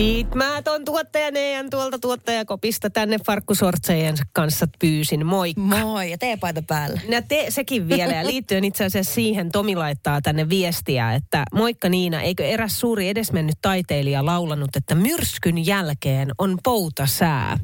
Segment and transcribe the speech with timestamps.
[0.00, 5.26] Siitä mä ton tuottaja Nean tuolta tuottajakopista tänne farkkusortsejen kanssa pyysin.
[5.26, 5.60] Moikka.
[5.60, 7.00] Moi, ja teepaita päällä.
[7.08, 8.12] Ja te, sekin vielä.
[8.12, 13.08] Ja liittyen itse asiassa siihen, Tomi laittaa tänne viestiä, että moikka Niina, eikö eräs suuri
[13.08, 17.58] edesmennyt taiteilija laulannut, että myrskyn jälkeen on poutasää.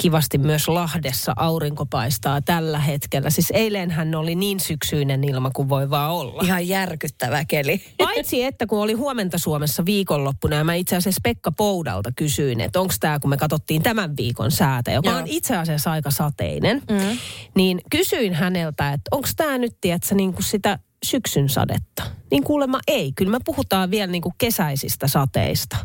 [0.00, 3.30] Kivasti myös Lahdessa aurinko paistaa tällä hetkellä.
[3.30, 6.42] Siis eilenhän oli niin syksyinen ilma kuin voi vaan olla.
[6.44, 7.84] Ihan järkyttävä keli.
[7.98, 12.80] Paitsi että kun oli huomenta Suomessa viikonloppuna ja mä itse asiassa Pekka Poudalta kysyin, että
[12.80, 15.18] onko tämä, kun me katsottiin tämän viikon säätä, joka Joo.
[15.18, 17.18] on itse asiassa aika sateinen, mm.
[17.54, 22.02] niin kysyin häneltä, että onko tämä nyt, tiedätkö, niin kuin sitä syksyn sadetta.
[22.30, 23.12] Niin kuulemma ei.
[23.12, 25.76] Kyllä me puhutaan vielä niin kuin kesäisistä sateista.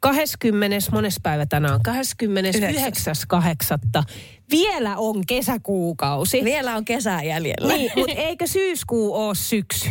[0.00, 0.76] 20.
[0.92, 1.80] mones päivä tänään?
[1.88, 4.02] 29.8.
[4.50, 6.44] Vielä on kesäkuukausi.
[6.44, 7.74] Vielä on kesää jäljellä.
[7.74, 9.88] Niin, mutta eikö syyskuu ole syksy?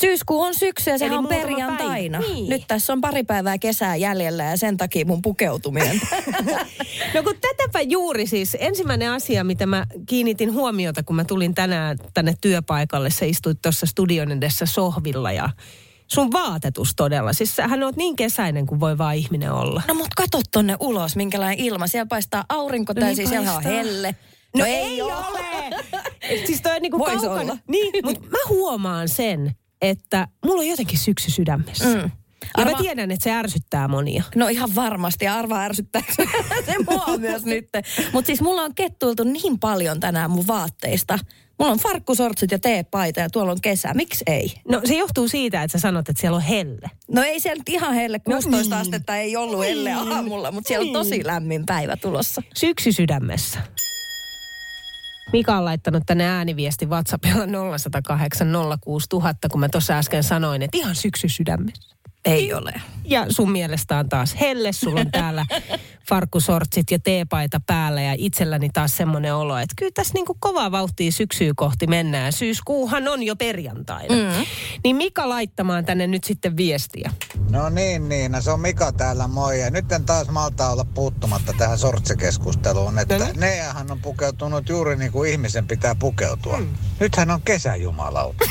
[0.00, 2.18] Syyskuu on syksy ja sehän Eli on perjantaina.
[2.18, 2.34] päivä.
[2.34, 2.50] Niin.
[2.50, 6.00] Nyt tässä on pari päivää kesää jäljellä ja sen takia mun pukeutuminen.
[7.14, 11.98] No kun tätäpä juuri siis, ensimmäinen asia, mitä mä kiinnitin huomiota, kun mä tulin tänään
[12.14, 15.50] tänne työpaikalle, sä istuit tuossa studion edessä sohvilla ja
[16.12, 17.32] sun vaatetus todella.
[17.32, 19.82] Siis sähän oot niin kesäinen kuin voi vaan ihminen olla.
[19.88, 21.86] no mut kato tonne ulos, minkälainen ilma.
[21.86, 24.14] Siellä paistaa aurinko No tai niin siis siellä on helle.
[24.56, 25.40] No, ei ole!
[26.20, 27.40] Et siis toi on niinku Vois kaukana.
[27.40, 27.56] olla.
[27.68, 29.52] Niin, mutta mä huomaan sen,
[29.82, 31.84] että mulla on jotenkin syksy sydämessä.
[31.84, 32.10] Mm.
[32.58, 34.22] Ja mä Arva- tiedän, että se ärsyttää monia.
[34.34, 35.24] No ihan varmasti.
[35.24, 36.12] Ja arvaa ärsyttääkö
[36.66, 37.68] se mua myös nyt.
[38.12, 41.18] Mutta siis mulla on kettuiltu niin paljon tänään mun vaatteista.
[41.58, 43.94] Mulla on farkkusortsit ja teepaita ja tuolla on kesä.
[43.94, 44.54] Miksi ei?
[44.68, 46.90] No se johtuu siitä, että sä sanot, että siellä on helle.
[47.08, 48.80] No ei siellä nyt ihan helle, 16 niin.
[48.80, 52.42] astetta ei ollut elle aamulla, mutta siellä on tosi lämmin päivä tulossa.
[52.54, 53.58] Syksy sydämessä.
[55.32, 58.48] Mika on laittanut tänne ääniviesti WhatsAppilla 0108
[58.80, 61.96] 06000, kun mä tuossa äsken sanoin, että ihan syksy sydämessä.
[62.24, 62.72] Ei ole.
[63.04, 65.46] Ja sun mielestä on taas helle, sulla on täällä
[66.08, 71.12] farkkusortsit ja teepaita päällä ja itselläni taas semmoinen olo, että kyllä tässä niinku kovaa vauhtia
[71.12, 72.32] syksyä kohti mennään.
[72.32, 74.14] Syyskuuhan on jo perjantaina.
[74.14, 74.46] Mm.
[74.84, 77.12] Niin Mika laittamaan tänne nyt sitten viestiä.
[77.50, 79.60] No niin, Niina, se on Mika täällä, moi.
[79.60, 83.40] Ja nyt en taas malta olla puuttumatta tähän sortsikeskusteluun, että No niin.
[83.40, 86.56] Neahan on pukeutunut juuri niin kuin ihmisen pitää pukeutua.
[86.56, 86.74] Hmm.
[87.00, 88.44] Nythän on kesäjumalauta.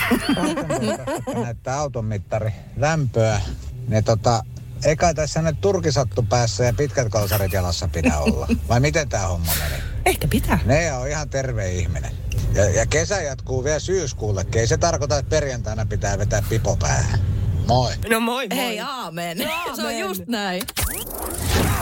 [1.44, 3.42] Näyttää auton mittari lämpöä.
[3.92, 4.44] Ne tota,
[4.86, 8.48] eikä tässä nyt turkisattu päässä ja pitkät kalsarit jalassa pidä olla.
[8.70, 9.84] Vai miten tämä homma meni?
[10.06, 10.60] Ehkä pitää.
[10.66, 12.12] Nea on ihan terve ihminen.
[12.54, 14.62] Ja, ja kesä jatkuu vielä syyskuullekin.
[14.62, 17.20] Ei se tarkoita, että perjantaina pitää vetää pipo päähän.
[17.68, 17.94] Moi.
[18.10, 18.58] No moi moi.
[18.58, 19.38] Hei, aamen.
[19.76, 20.64] Se on just näin.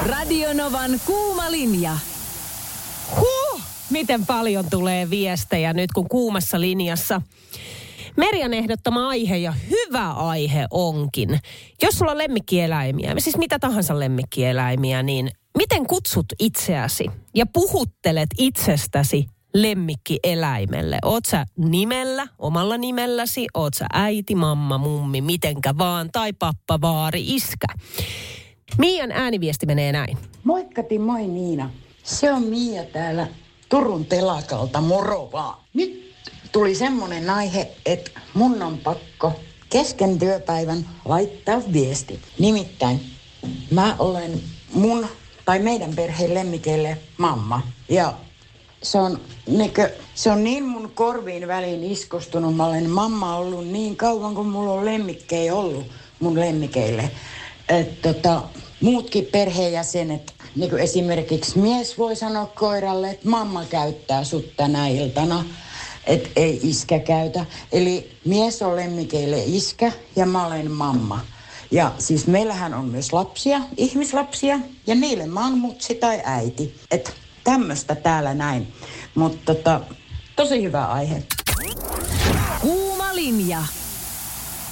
[0.06, 1.98] Radio Novan kuuma linja.
[3.16, 7.22] Huh, miten paljon tulee viestejä nyt kun kuumassa linjassa.
[8.18, 11.40] Merjan ehdottama aihe ja hyvä aihe onkin.
[11.82, 17.06] Jos sulla on lemmikkieläimiä, siis mitä tahansa lemmikkieläimiä, niin miten kutsut itseäsi
[17.36, 20.98] ja puhuttelet itsestäsi lemmikkieläimelle?
[21.06, 27.36] Oot sä nimellä, omalla nimelläsi, oot sä äiti, mamma, mummi, mitenkä vaan, tai pappa, vaari,
[27.36, 27.68] iskä.
[28.78, 30.18] Miian ääniviesti menee näin.
[30.44, 31.70] Moikkati, moi Niina.
[32.04, 33.28] Se on Miia täällä
[33.70, 35.58] Turun telakalta, moro vaan.
[35.74, 36.09] Nyt
[36.52, 39.40] tuli semmonen aihe, että mun on pakko
[39.70, 42.20] kesken työpäivän laittaa viesti.
[42.40, 43.02] Nimittäin
[43.72, 44.42] mä olen
[44.74, 45.08] mun
[45.46, 47.62] tai meidän perheen lemmikeille mamma.
[47.90, 48.14] Ja
[48.84, 52.56] se on, niinkö, se on niin mun korviin väliin iskostunut.
[52.56, 55.86] Mä olen mamma ollut niin kauan, kun mulla on lemmikkejä ollut
[56.20, 57.12] mun lemmikeille.
[57.70, 58.42] Et tota,
[58.82, 65.46] muutkin perheenjäsenet, niin kuin esimerkiksi mies voi sanoa koiralle, että mamma käyttää sut tänä iltana,
[66.10, 67.46] että ei iskä käytä.
[67.72, 71.20] Eli mies on lemmikeille iskä ja mä olen mamma.
[71.72, 76.76] Ja siis meillähän on myös lapsia, ihmislapsia, ja niille mä oon mutsi tai äiti.
[76.92, 77.12] Että
[77.44, 78.74] tämmöistä täällä näin.
[79.16, 79.82] Mutta tota,
[80.36, 81.24] tosi hyvä aihe.
[82.62, 83.64] Kuuma linja.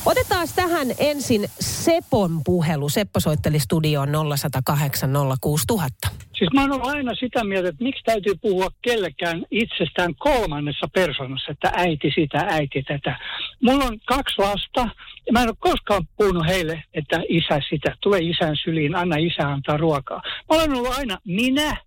[0.07, 2.89] Otetaan tähän ensin Sepon puhelu.
[2.89, 5.09] Seppo soitteli studioon 0108
[5.41, 6.07] 06000.
[6.37, 11.71] Siis mä oon aina sitä mieltä, että miksi täytyy puhua kellekään itsestään kolmannessa persoonassa, että
[11.75, 13.19] äiti sitä, äiti tätä.
[13.63, 14.89] Mulla on kaksi lasta
[15.25, 19.47] ja mä en ole koskaan puhunut heille, että isä sitä, tule isän syliin, anna isä
[19.47, 20.21] antaa ruokaa.
[20.25, 21.77] Mä olen ollut aina minä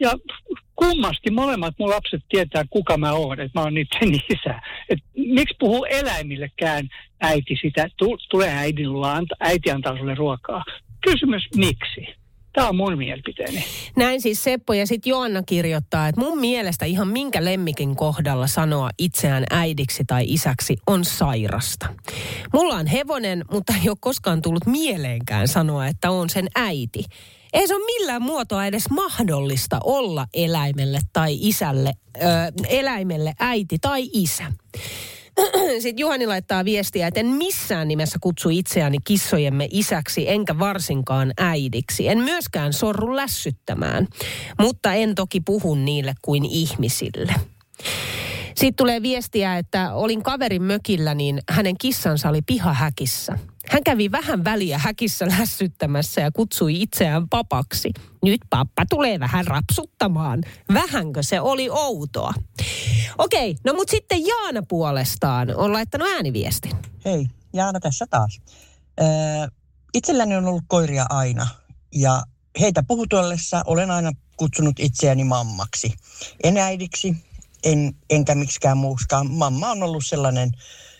[0.00, 0.10] ja
[0.80, 4.60] kummasti molemmat mun lapset tietää, kuka mä oon, että mä oon niiden isä.
[4.88, 6.88] Et miksi puhuu eläimillekään
[7.20, 7.88] äiti sitä,
[8.30, 9.06] tule äidin luo,
[9.40, 10.64] äiti antaa sulle ruokaa.
[11.00, 12.20] Kysymys miksi?
[12.52, 13.64] Tämä on mun mielipiteeni.
[13.96, 18.90] Näin siis Seppo ja sitten Joanna kirjoittaa, että mun mielestä ihan minkä lemmikin kohdalla sanoa
[18.98, 21.86] itseään äidiksi tai isäksi on sairasta.
[22.52, 27.04] Mulla on hevonen, mutta ei ole koskaan tullut mieleenkään sanoa, että on sen äiti.
[27.52, 32.20] Ei se ole millään muotoa edes mahdollista olla eläimelle tai isälle, ö,
[32.68, 34.44] eläimelle äiti tai isä.
[35.82, 42.08] Sitten Juhani laittaa viestiä, että en missään nimessä kutsu itseäni kissojemme isäksi, enkä varsinkaan äidiksi.
[42.08, 44.06] En myöskään sorru lässyttämään,
[44.58, 47.34] mutta en toki puhu niille kuin ihmisille.
[48.46, 53.38] Sitten tulee viestiä, että olin kaverin mökillä, niin hänen kissansa oli pihahäkissä.
[53.70, 57.90] Hän kävi vähän väliä häkissä lässyttämässä ja kutsui itseään papaksi.
[58.22, 60.40] Nyt pappa tulee vähän rapsuttamaan.
[60.74, 62.34] Vähänkö se oli outoa?
[63.18, 66.72] Okei, no mutta sitten Jaana puolestaan on laittanut ääniviestin.
[67.04, 68.40] Hei, Jaana tässä taas.
[69.00, 69.06] Öö,
[69.94, 71.46] itselläni on ollut koiria aina
[71.94, 72.22] ja
[72.60, 75.94] heitä puhutuellessa olen aina kutsunut itseäni mammaksi.
[76.44, 77.16] En äidiksi,
[77.64, 79.30] en, enkä miksikään muuskaan.
[79.30, 80.50] Mamma on ollut sellainen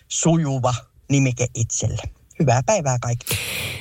[0.09, 0.75] sujuva
[1.09, 2.20] nimike itselle.
[2.41, 3.41] Hyvää päivää kaikille.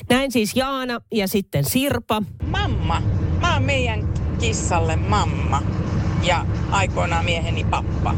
[0.09, 2.23] Näin siis Jaana ja sitten Sirpa.
[2.43, 3.01] Mamma.
[3.41, 5.63] Mä oon meidän kissalle mamma
[6.23, 8.15] ja aikoinaan mieheni pappa.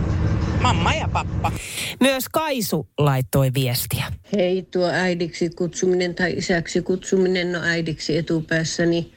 [0.62, 1.52] Mamma ja pappa.
[2.00, 4.06] Myös Kaisu laittoi viestiä.
[4.34, 8.90] Hei, tuo äidiksi kutsuminen tai isäksi kutsuminen, no äidiksi etupäässäni.
[8.90, 9.12] Niin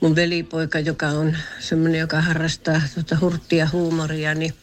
[0.00, 4.54] mun velipoika, joka on semmoinen, joka harrastaa tuota hurttia huumoria, niin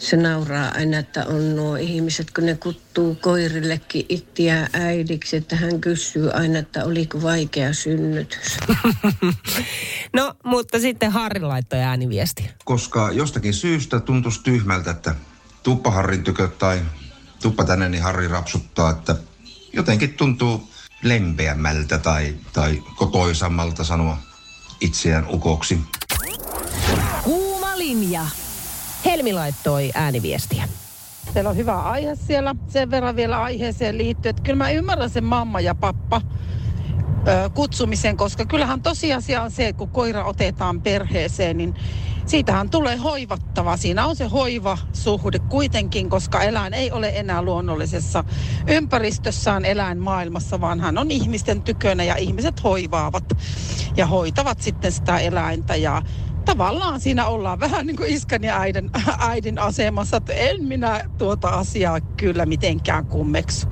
[0.00, 5.80] se nauraa aina, että on nuo ihmiset, kun ne kuttuu koirillekin ittiä äidiksi, että hän
[5.80, 8.56] kysyy aina, että oliko vaikea synnytys.
[10.16, 12.50] no, mutta sitten Harri laittoi ääniviesti.
[12.64, 15.14] Koska jostakin syystä tuntuisi tyhmältä, että
[15.62, 16.80] tuppa Harrin tykö tai
[17.42, 19.16] tuppa tänne, niin Harri rapsuttaa, että
[19.72, 20.70] jotenkin tuntuu
[21.02, 24.18] lempeämmältä tai, tai kotoisammalta sanoa
[24.80, 25.78] itseään ukoksi.
[27.22, 28.26] Kuuma linja.
[29.04, 30.68] Helmi laittoi ääniviestiä.
[31.34, 32.54] Teillä on hyvä aihe siellä.
[32.68, 36.20] Sen verran vielä aiheeseen liittyen, että kyllä mä ymmärrän sen mamma ja pappa
[37.28, 41.74] ö, kutsumisen, koska kyllähän tosiasia on se, että kun koira otetaan perheeseen, niin
[42.26, 43.76] siitähän tulee hoivattava.
[43.76, 48.24] Siinä on se hoivasuhde kuitenkin, koska eläin ei ole enää luonnollisessa
[48.68, 53.24] ympäristössään eläinmaailmassa, vaan hän on ihmisten tykönä ja ihmiset hoivaavat
[53.96, 55.76] ja hoitavat sitten sitä eläintä.
[55.76, 56.02] Ja
[56.44, 61.48] tavallaan siinä ollaan vähän niin kuin iskän ja äidin, äidin asemassa, että en minä tuota
[61.48, 63.66] asiaa kyllä mitenkään kummeksu.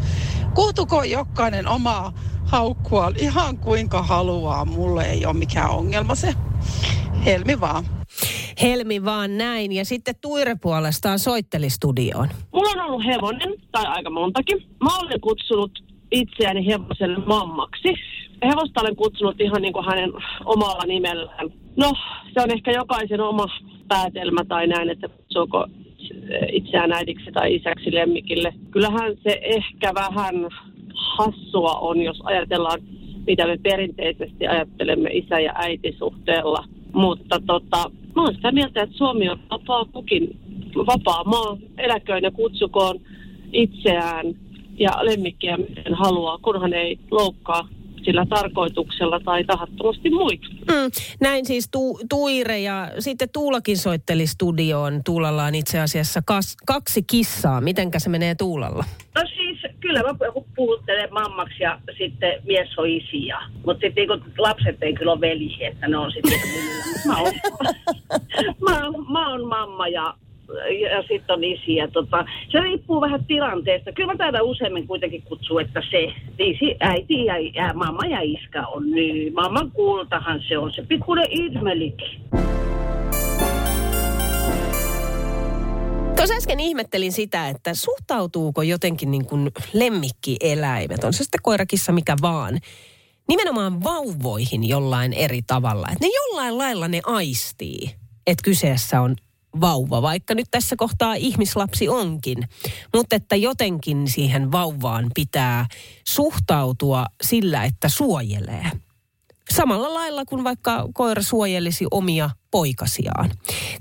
[0.54, 2.12] Kuhtuko jokainen omaa
[2.44, 6.34] haukkua ihan kuinka haluaa, mulle ei ole mikään ongelma se.
[7.24, 7.84] Helmi vaan.
[8.62, 9.72] Helmi vaan näin.
[9.72, 12.28] Ja sitten Tuire puolestaan soitteli studioon.
[12.52, 14.58] Mulla on ollut hevonen, tai aika montakin.
[14.84, 17.88] Mä olen kutsunut itseäni hevoselle mammaksi.
[18.44, 20.12] Hevosta olen kutsunut ihan niin kuin hänen
[20.44, 21.50] omalla nimellään.
[21.78, 21.92] No,
[22.34, 23.46] se on ehkä jokaisen oma
[23.88, 25.66] päätelmä tai näin, että kutsuuko
[26.52, 28.54] itseään äidiksi tai isäksi lemmikille.
[28.70, 30.34] Kyllähän se ehkä vähän
[30.94, 32.80] hassua on, jos ajatellaan,
[33.26, 36.64] mitä me perinteisesti ajattelemme isä- ja äitisuhteella.
[36.92, 40.38] Mutta tota, mä oon sitä mieltä, että Suomi on vapaa kukin,
[40.76, 43.00] vapaa maa, eläköön ja kutsukoon
[43.52, 44.26] itseään
[44.78, 47.68] ja lemmikkiä miten haluaa, kunhan ei loukkaa
[48.04, 50.46] sillä tarkoituksella tai tahattomasti muita.
[50.48, 50.90] Mm,
[51.20, 55.00] näin siis tu, Tuire ja sitten Tuulakin soitteli studioon.
[55.04, 57.60] Tuulalla on itse asiassa kas, kaksi kissaa.
[57.60, 58.84] Mitenkä se menee Tuulalla?
[59.14, 60.14] No siis kyllä mä
[60.56, 63.38] puhuttelen mammaksi ja sitten mies on isiä.
[63.66, 66.40] Mutta sitten niin lapset ei kyllä ole veli, että ne on sitten
[67.08, 67.32] mä oon,
[68.68, 68.80] mä,
[69.12, 70.14] mä oon mamma ja
[70.80, 71.88] ja sitten on isiä.
[71.88, 73.92] Tota, se riippuu vähän tilanteesta.
[73.92, 78.66] Kyllä mä taidan useimmin kuitenkin kutsua, että se isi, äiti ja, ja mamma ja iska
[78.66, 79.34] on niin.
[79.34, 82.20] Mamman kultahan se on, se pikkuinen idmelikin.
[86.16, 92.16] Tuossa äsken ihmettelin sitä, että suhtautuuko jotenkin niin kuin lemmikkieläimet, on se sitten koirakissa mikä
[92.22, 92.58] vaan,
[93.28, 95.88] nimenomaan vauvoihin jollain eri tavalla.
[95.92, 97.90] Että ne jollain lailla ne aistii,
[98.26, 99.16] että kyseessä on
[99.60, 102.38] vauva, vaikka nyt tässä kohtaa ihmislapsi onkin.
[102.94, 105.66] Mutta että jotenkin siihen vauvaan pitää
[106.08, 108.70] suhtautua sillä, että suojelee.
[109.54, 113.30] Samalla lailla kuin vaikka koira suojelisi omia poikasiaan.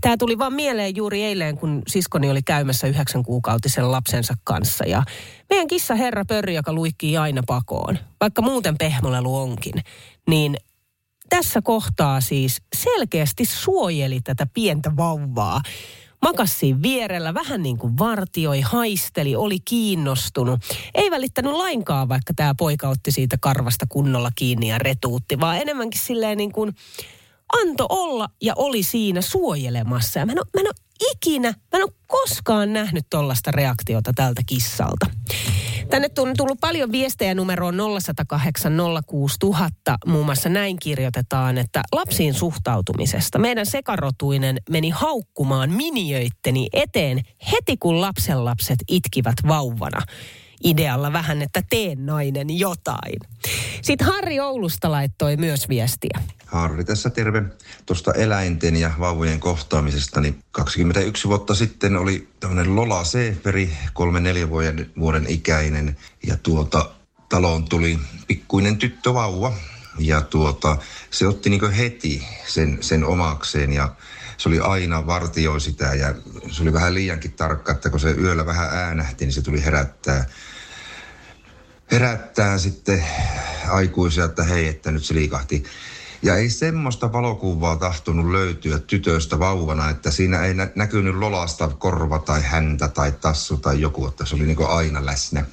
[0.01, 4.85] Tämä tuli vaan mieleen juuri eilen, kun siskoni oli käymässä yhdeksän kuukautisen lapsensa kanssa.
[4.85, 5.03] Ja
[5.49, 9.73] meidän kissa herra Pörri, joka luikkii aina pakoon, vaikka muuten pehmolelu onkin,
[10.29, 10.57] niin
[11.29, 15.61] tässä kohtaa siis selkeästi suojeli tätä pientä vauvaa.
[16.21, 20.59] Makas siinä vierellä, vähän niin kuin vartioi, haisteli, oli kiinnostunut.
[20.93, 26.01] Ei välittänyt lainkaan, vaikka tämä poika otti siitä karvasta kunnolla kiinni ja retuutti, vaan enemmänkin
[26.01, 26.75] silleen niin kuin
[27.61, 30.19] anto olla ja oli siinä suojelemassa.
[30.19, 30.73] Ja mä en ole
[31.11, 35.05] ikinä, mä en ole koskaan nähnyt tollasta reaktiota tältä kissalta.
[35.89, 38.73] Tänne on tullut paljon viestejä numeroon 0108
[39.07, 39.97] 06000.
[40.05, 43.39] Muun muassa näin kirjoitetaan, että lapsiin suhtautumisesta.
[43.39, 50.01] Meidän sekarotuinen meni haukkumaan miniöitteni eteen heti kun lapsenlapset itkivät vauvana
[50.63, 53.19] idealla vähän, että teen nainen jotain.
[53.81, 56.19] Sitten Harri Oulusta laittoi myös viestiä.
[56.45, 57.43] Harri tässä terve.
[57.85, 63.03] Tuosta eläinten ja vauvojen kohtaamisesta, niin 21 vuotta sitten oli tämmöinen Lola
[63.93, 65.97] kolme neljä vuoden, vuoden ikäinen.
[66.27, 66.89] Ja tuota,
[67.29, 69.53] taloon tuli pikkuinen tyttövauva.
[69.99, 70.77] Ja tuota,
[71.11, 73.95] se otti niin heti sen, sen omakseen ja
[74.37, 76.15] se oli aina vartioi sitä ja
[76.51, 80.25] se oli vähän liiankin tarkka, että kun se yöllä vähän äänähti, niin se tuli herättää
[81.91, 83.03] herättää sitten
[83.69, 85.63] aikuisia, että hei, että nyt se liikahti.
[86.21, 92.19] Ja ei semmoista valokuvaa tahtonut löytyä tytöstä vauvana, että siinä ei nä- näkynyt lolasta korva
[92.19, 95.45] tai häntä tai tassu tai joku, että se oli niin aina läsnä.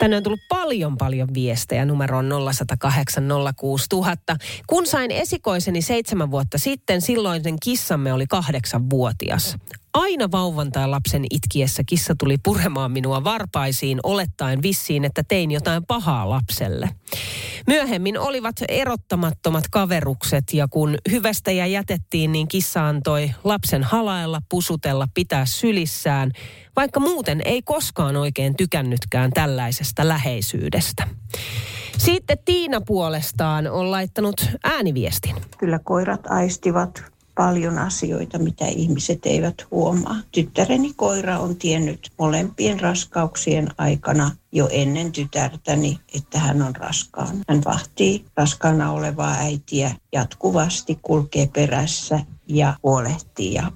[0.00, 3.24] Tänne on tullut paljon paljon viestejä numeroon 0108
[3.56, 4.36] 06000.
[4.66, 9.56] Kun sain esikoiseni seitsemän vuotta sitten, silloinen kissamme oli kahdeksanvuotias.
[9.92, 15.86] Aina vauvan tai lapsen itkiessä kissa tuli puremaan minua varpaisiin, olettaen vissiin, että tein jotain
[15.86, 16.90] pahaa lapselle.
[17.66, 25.08] Myöhemmin olivat erottamattomat kaverukset ja kun hyvästä ja jätettiin, niin kissa antoi lapsen halailla, pusutella,
[25.14, 26.32] pitää sylissään,
[26.80, 31.08] vaikka muuten ei koskaan oikein tykännytkään tällaisesta läheisyydestä.
[31.98, 35.36] Sitten Tiina puolestaan on laittanut ääniviestin.
[35.58, 37.02] Kyllä koirat aistivat
[37.34, 40.16] paljon asioita, mitä ihmiset eivät huomaa.
[40.32, 47.36] Tyttäreni koira on tiennyt molempien raskauksien aikana jo ennen tytärtäni, että hän on raskaan.
[47.48, 53.72] Hän vahtii raskaana olevaa äitiä jatkuvasti, kulkee perässä ja huolehtii ja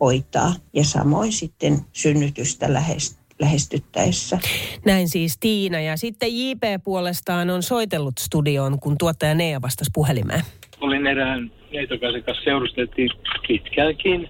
[0.00, 0.52] hoitaa.
[0.72, 4.38] Ja samoin sitten synnytystä lähestyy lähestyttäessä.
[4.84, 5.80] Näin siis Tiina.
[5.80, 10.40] Ja sitten JP puolestaan on soitellut studioon, kun tuottaja Nea vastasi puhelimeen.
[10.80, 13.10] Olin erään neitokaisen kanssa seurusteltiin
[13.48, 14.28] pitkäänkin.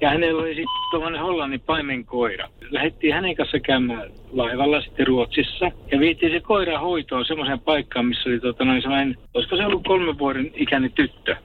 [0.00, 2.48] Ja hänellä oli sitten tuollainen Hollannin paimenkoira.
[2.70, 5.70] Lähettiin hänen kanssa käymään laivalla sitten Ruotsissa.
[5.92, 9.86] Ja viittiin se koira hoitoon semmoiseen paikkaan, missä oli tota, noin sellainen, olisiko se ollut
[9.86, 11.36] kolmen vuoden ikäinen tyttö.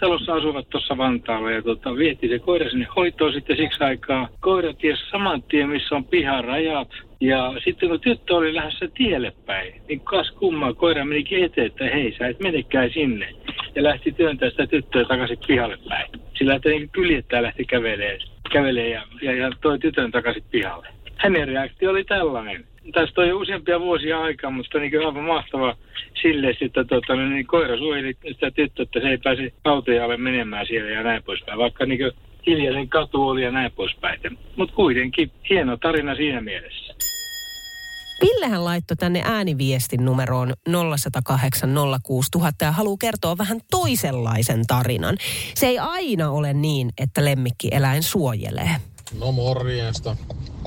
[0.00, 4.28] Talossa asuvat tuossa Vantaalla ja tota, vietti se koira sinne hoitoon sitten siksi aikaa.
[4.40, 6.88] Koira ties saman tien, missä on piharajat.
[7.20, 11.84] Ja sitten kun tyttö oli lähdössä tielle päin, niin kas kummaa koira menikin eteen, että
[11.84, 13.28] hei sä et menekään sinne
[13.74, 16.06] ja lähti työntää sitä tyttöä takaisin pihalle päin.
[16.38, 18.18] Sillä että niin kyljettää lähti kävelee,
[18.52, 20.88] kävelee ja, ja, ja toi tytön takaisin pihalle.
[21.16, 22.64] Hänen reaktio oli tällainen.
[22.92, 25.76] Tästä on jo useampia vuosia aikaa, mutta niin aivan mahtava
[26.22, 30.90] sille, että tota, niin koira suojeli sitä tyttöä, että se ei pääse autojalle menemään siellä
[30.90, 31.58] ja näin poispäin.
[31.58, 32.12] Vaikka niin
[32.46, 34.20] hiljaisen katu oli ja näin poispäin.
[34.56, 36.94] Mutta kuitenkin hieno tarina siinä mielessä.
[38.20, 45.16] Villehän laittoi tänne ääniviestin numeroon 0108 06000 ja haluaa kertoa vähän toisenlaisen tarinan.
[45.54, 48.70] Se ei aina ole niin, että lemmikki-eläin suojelee.
[49.12, 50.16] No morjesta.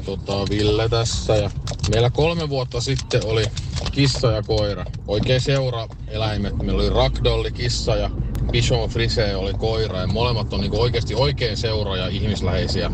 [0.06, 1.36] Tota, Ville tässä.
[1.36, 1.52] Ja
[1.92, 3.44] meillä kolme vuotta sitten oli
[3.92, 4.86] kissa ja koira.
[5.08, 6.58] Oikein seura eläimet.
[6.58, 8.10] Meillä oli ragdolli, kissa ja
[8.52, 10.00] Bichon Frise oli koira.
[10.00, 12.92] Ja molemmat on niinku oikeasti oikein seura ja ihmisläheisiä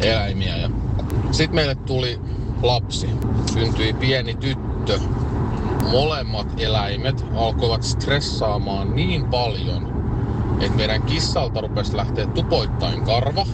[0.00, 0.56] eläimiä.
[0.56, 0.70] Ja
[1.30, 2.20] sitten meille tuli
[2.62, 3.08] lapsi.
[3.52, 5.00] Syntyi pieni tyttö.
[5.90, 9.92] Molemmat eläimet alkoivat stressaamaan niin paljon,
[10.60, 13.46] että meidän kissalta rupesi lähteä tupoittain karva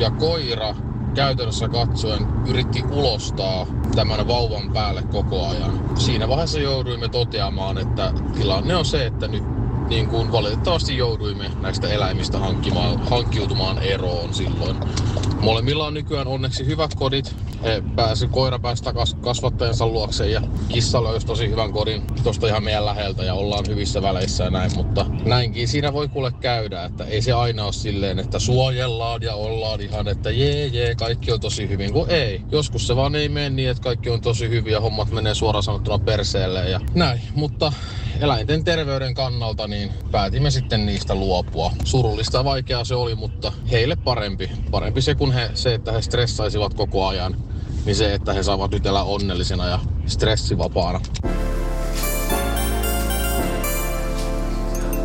[0.00, 0.74] ja koira
[1.14, 5.72] käytännössä katsoen yritti ulostaa tämän vauvan päälle koko ajan.
[5.94, 9.44] Siinä vaiheessa jouduimme toteamaan, että tilanne on se, että nyt
[9.88, 12.38] niin kuin valitettavasti jouduimme näistä eläimistä
[13.10, 14.76] hankkiutumaan eroon silloin.
[15.40, 17.36] Molemmilla on nykyään onneksi hyvät kodit.
[17.62, 22.64] He pääsi, koira pääsi takaisin kasvattajansa luokse ja kissalla olisi tosi hyvän kodin tuosta ihan
[22.64, 27.04] meidän läheltä ja ollaan hyvissä väleissä ja näin, mutta näinkin siinä voi kuule käydä, että
[27.04, 31.40] ei se aina ole silleen, että suojellaan ja ollaan ihan, että jee jee, kaikki on
[31.40, 32.42] tosi hyvin, kun ei.
[32.52, 35.62] Joskus se vaan ei mene niin, että kaikki on tosi hyvin ja hommat menee suoraan
[35.62, 37.72] sanottuna perseelle ja näin, mutta
[38.20, 39.75] eläinten terveyden kannalta niin
[40.10, 41.70] päätimme sitten niistä luopua.
[41.84, 44.50] Surullista ja vaikeaa se oli, mutta heille parempi.
[44.70, 47.36] Parempi se kuin he, se, että he stressaisivat koko ajan,
[47.84, 51.00] niin se, että he saavat nyt elää onnellisena ja stressivapaana.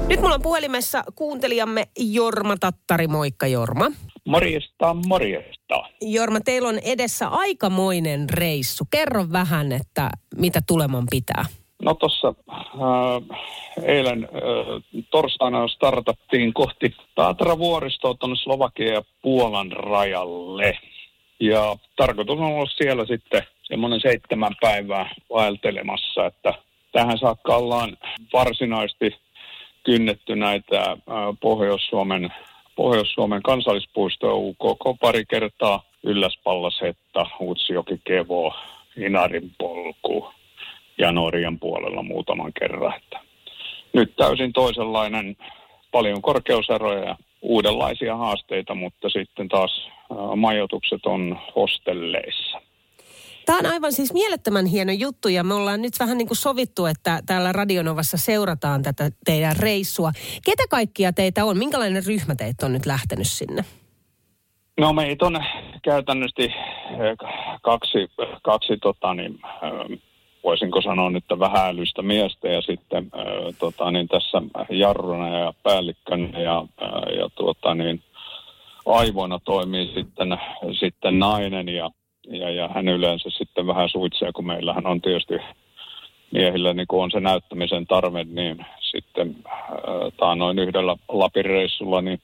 [0.07, 3.07] Nyt mulla on puhelimessa kuuntelijamme Jorma Tattari.
[3.07, 3.91] Moikka Jorma.
[4.27, 5.75] Morjesta, morjesta.
[6.01, 8.83] Jorma, teillä on edessä aikamoinen reissu.
[8.91, 11.45] Kerro vähän, että mitä tuleman pitää.
[11.81, 13.39] No tuossa äh,
[13.83, 20.77] eilen äh, torstaina startattiin kohti Tatra-vuoristoa tuonne Slovakian ja Puolan rajalle.
[21.39, 26.53] Ja tarkoitus on olla siellä sitten semmoinen seitsemän päivää vaeltelemassa, että
[26.91, 27.97] tähän saakka ollaan
[28.33, 29.15] varsinaisesti
[29.83, 30.97] kynnetty näitä äh,
[31.41, 32.33] Pohjois-Suomen,
[32.75, 38.53] Pohjois-Suomen kansallispuistoja UKK pari kertaa, Ylläspallasetta, Utsjoki, Kevo,
[38.97, 40.40] Inarin polku
[40.97, 42.97] ja Norjan puolella muutaman kerran.
[42.97, 43.19] Että
[43.93, 45.35] nyt täysin toisenlainen,
[45.91, 49.89] paljon korkeuseroja ja uudenlaisia haasteita, mutta sitten taas
[50.35, 52.61] majoitukset on hostelleissa.
[53.45, 56.85] Tämä on aivan siis mielettömän hieno juttu ja me ollaan nyt vähän niin kuin sovittu,
[56.85, 60.11] että täällä Radionovassa seurataan tätä teidän reissua.
[60.45, 61.57] Ketä kaikkia teitä on?
[61.57, 63.65] Minkälainen ryhmä teitä on nyt lähtenyt sinne?
[64.79, 65.43] No meitä on
[65.83, 66.43] käytännössä
[67.61, 67.97] kaksi,
[68.43, 69.39] kaksi tota niin,
[70.43, 76.39] voisinko sanoa nyt vähän älystä miestä ja sitten äh, tota, niin tässä jarruna ja päällikkönä
[76.39, 78.03] ja, äh, ja tuota, niin,
[78.85, 80.37] aivoina toimii sitten,
[80.79, 81.89] sitten nainen ja,
[82.27, 85.33] ja, ja hän yleensä sitten vähän suitsee, kun meillähän on tietysti
[86.31, 89.35] miehillä niin on se näyttämisen tarve, niin sitten
[90.23, 91.45] äh, noin yhdellä Lapin
[92.01, 92.21] niin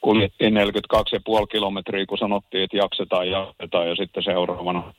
[0.00, 4.94] kuljettiin 42,5 kilometriä, kun sanottiin, että jaksetaan, jaksetaan ja sitten seuraavana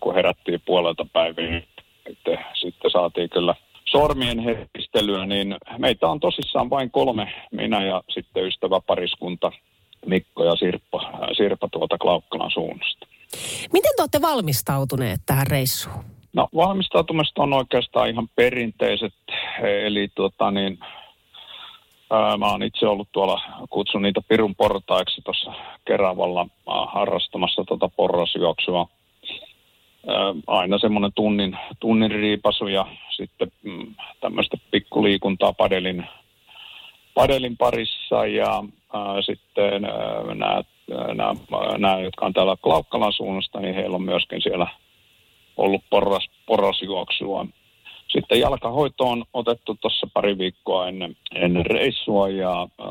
[0.00, 1.64] kun herättiin puolelta päivin, niin
[2.08, 3.54] sitten, sitten saatiin kyllä
[3.84, 9.52] sormien herkistelyä, niin meitä on tosissaan vain kolme, minä ja sitten ystäväpariskunta
[10.06, 13.06] Mikko ja Sirppa, Sirppa tuolta Klaukkalan suunnasta.
[13.72, 16.04] Miten te olette valmistautuneet tähän reissuun?
[16.32, 19.14] No valmistautumista on oikeastaan ihan perinteiset,
[19.84, 20.78] eli tuota niin,
[22.10, 25.52] ää, mä oon itse ollut tuolla, kutsun niitä Pirun portaiksi tuossa
[25.84, 28.88] Keravalla harrastamassa tuota porrasjuoksua
[30.46, 36.06] aina semmoinen tunnin, tunnin riipasu ja sitten mm, tämmöistä pikkuliikuntaa padelin,
[37.14, 39.82] padelin parissa ja ää, sitten
[40.34, 41.34] nämä,
[41.78, 44.66] nämä, jotka on täällä Klaukkalan suunnasta, niin heillä on myöskin siellä
[45.56, 47.46] ollut porras, porrasjuoksua.
[48.08, 52.88] Sitten jalkahoito on otettu tuossa pari viikkoa ennen, ennen reissua ja ää,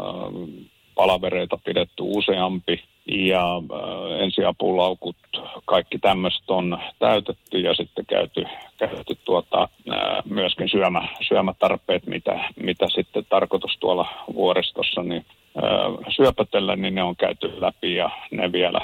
[0.95, 5.15] palavereita pidetty useampi ja äh, ensiapulaukut,
[5.65, 8.45] kaikki tämmöistä on täytetty ja sitten käyty,
[8.77, 15.25] käyty tuota, äh, myöskin syömä, syömätarpeet, mitä, mitä sitten tarkoitus tuolla vuoristossa niin,
[15.57, 18.79] äh, syöpötellä, niin ne on käyty läpi ja ne vielä,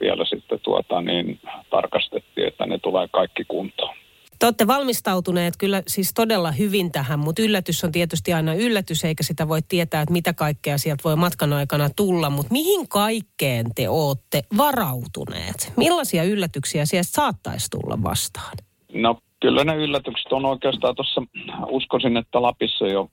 [0.00, 1.38] vielä sitten tuota, niin
[1.70, 3.94] tarkastettiin, että ne tulee kaikki kuntoon.
[4.38, 9.22] Te olette valmistautuneet kyllä siis todella hyvin tähän, mutta yllätys on tietysti aina yllätys, eikä
[9.22, 12.30] sitä voi tietää, että mitä kaikkea sieltä voi matkan aikana tulla.
[12.30, 15.72] Mutta mihin kaikkeen te olette varautuneet?
[15.76, 18.52] Millaisia yllätyksiä sieltä saattaisi tulla vastaan?
[18.92, 21.22] No kyllä ne yllätykset on oikeastaan tuossa,
[21.68, 23.08] uskoisin, että Lapissa jo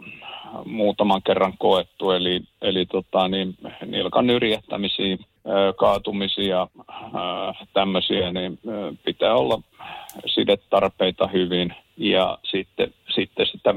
[0.66, 5.18] muutaman kerran koettu, eli, eli tota, niin, nilkan nyrjähtämisiä,
[5.76, 6.68] kaatumisia,
[7.74, 8.60] tämmöisiä, niin
[9.06, 9.62] pitää olla
[10.26, 13.76] sidetarpeita hyvin ja sitten, sitten sitä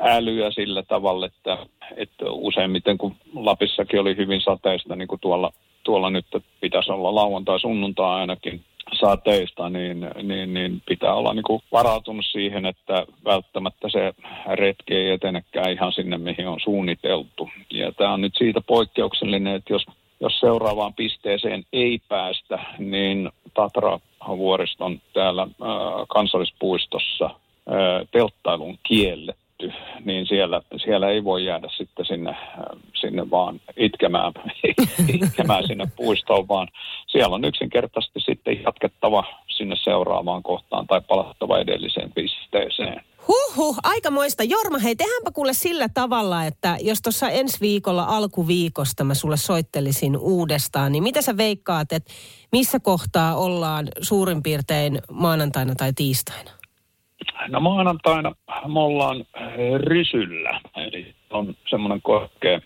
[0.00, 1.58] älyä sillä tavalla, että,
[1.96, 5.52] että useimmiten kun Lapissakin oli hyvin sateista, niin kuin tuolla,
[5.84, 6.26] tuolla nyt
[6.60, 12.66] pitäisi olla lauantai, sunnuntai ainakin, sateista, niin, niin, niin pitää olla niin kuin varautunut siihen,
[12.66, 14.14] että välttämättä se
[14.54, 17.50] retki ei etenekään ihan sinne, mihin on suunniteltu.
[17.72, 19.86] Ja tämä on nyt siitä poikkeuksellinen, että jos,
[20.20, 25.48] jos seuraavaan pisteeseen ei päästä, niin Tatra-vuoriston täällä äh,
[26.08, 29.72] kansallispuistossa äh, telttailun kielle tehty,
[30.04, 32.36] niin siellä, siellä ei voi jäädä sitten sinne,
[32.94, 34.32] sinne vaan itkemään,
[35.22, 36.68] itkemään sinne puistoon, vaan
[37.06, 43.04] siellä on yksinkertaisesti sitten jatkettava sinne seuraavaan kohtaan tai palattava edelliseen pisteeseen.
[43.28, 44.44] Huhhuh, aikamoista.
[44.44, 50.16] Jorma, hei, tehdäänpä kuule sillä tavalla, että jos tuossa ensi viikolla alkuviikosta mä sulle soittelisin
[50.16, 52.12] uudestaan, niin mitä sä veikkaat, että
[52.52, 56.50] missä kohtaa ollaan suurin piirtein maanantaina tai tiistaina?
[57.48, 58.32] No maanantaina
[58.72, 62.60] me ollaan eh, rysyllä, eli on semmoinen korkea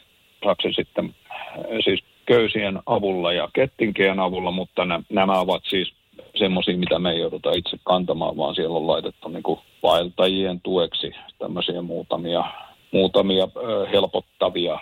[0.44, 5.97] sakse sitten eh, siis köysien avulla ja kettinkien avulla, mutta nä, nämä ovat siis
[6.38, 11.12] semmoisia, mitä me ei jouduta itse kantamaan, vaan siellä on laitettu niin kuin vaeltajien tueksi
[11.38, 12.44] tämmöisiä muutamia,
[12.92, 14.78] muutamia ö, helpottavia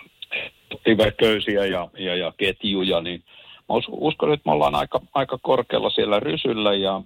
[1.17, 3.23] köysiä ja, ja, ja ketjuja, niin
[3.69, 7.01] mä us- uskon, että me ollaan aika, aika korkealla siellä rysyllä ja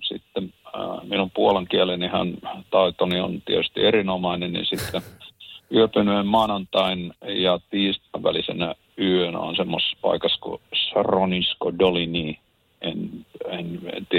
[0.00, 2.34] sitten äh, minun puolan kielenihan
[2.70, 5.02] taitoni on tietysti erinomainen, niin sitten
[5.76, 10.60] yöpyneen maanantain ja tiistain välisenä yönä on semmoisessa paikassa kuin
[10.92, 12.38] Saronisko Dolini.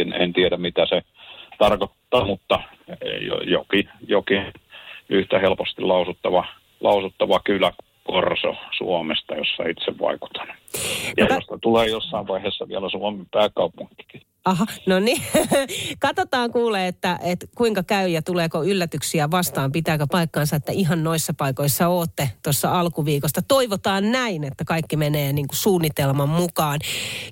[0.01, 1.01] En, en, en, tiedä, mitä se
[1.57, 2.59] tarkoittaa, mutta
[3.21, 4.53] jo- jokin, jokin
[5.09, 6.45] yhtä helposti lausuttava,
[6.81, 7.71] lausuttava kylä
[8.03, 10.47] Korso Suomesta, jossa itse vaikutan.
[11.17, 13.94] Ja josta tulee jossain vaiheessa vielä Suomen pääkaupunkikin.
[14.45, 15.21] Aha, no niin.
[15.99, 19.71] Katsotaan kuule, että, että kuinka käy ja tuleeko yllätyksiä vastaan.
[19.71, 23.41] Pitääkö paikkaansa, että ihan noissa paikoissa ootte tuossa alkuviikosta.
[23.41, 26.79] Toivotaan näin, että kaikki menee niin kuin suunnitelman mukaan.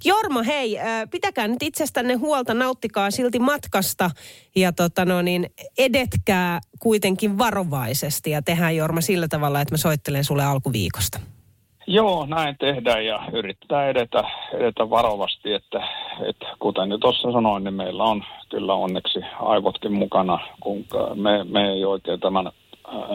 [0.06, 0.78] Jorma, hei,
[1.12, 4.12] pitäkää nyt itsestänne huolta, nauttikaa silti matkasta
[4.56, 10.23] ja tota no niin, edetkää kuitenkin varovaisesti ja tehdään Jorma sillä tavalla, että mä soittelen
[10.23, 11.33] sulle alkuviikosta.
[11.88, 15.88] Joo, näin tehdään ja yritetään edetä, edetä varovasti, että,
[16.30, 21.72] että kuten nyt tuossa sanoin, niin meillä on kyllä onneksi aivotkin mukana, kun me, me
[21.72, 22.52] ei oikein tämän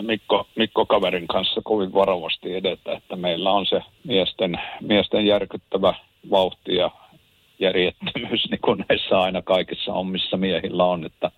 [0.03, 5.95] Mikko, Mikko kaverin kanssa kovin varovasti edetä, että meillä on se miesten, miesten järkyttävä
[6.31, 6.91] vauhti ja
[7.59, 11.31] järjettömyys, niin kuin näissä aina kaikissa hommissa miehillä on, että